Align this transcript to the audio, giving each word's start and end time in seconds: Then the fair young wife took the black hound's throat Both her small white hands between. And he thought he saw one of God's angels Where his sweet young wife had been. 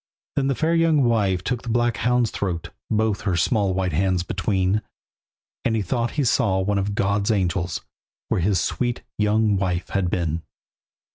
Then 0.35 0.47
the 0.47 0.55
fair 0.55 0.73
young 0.73 1.03
wife 1.03 1.43
took 1.43 1.61
the 1.61 1.69
black 1.69 1.97
hound's 1.97 2.31
throat 2.31 2.71
Both 2.89 3.21
her 3.21 3.37
small 3.37 3.75
white 3.75 3.93
hands 3.93 4.23
between. 4.23 4.81
And 5.63 5.75
he 5.75 5.83
thought 5.83 6.09
he 6.17 6.23
saw 6.23 6.57
one 6.59 6.79
of 6.79 6.95
God's 6.95 7.29
angels 7.29 7.81
Where 8.27 8.41
his 8.41 8.59
sweet 8.59 9.03
young 9.19 9.57
wife 9.57 9.89
had 9.89 10.09
been. 10.09 10.41